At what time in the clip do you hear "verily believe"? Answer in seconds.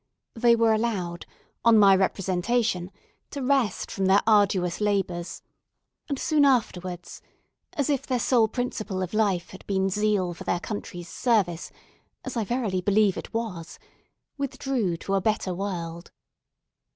12.43-13.15